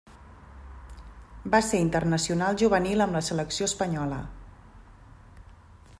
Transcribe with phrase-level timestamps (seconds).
[1.55, 4.19] Va ser internacional juvenil amb la selecció espanyola.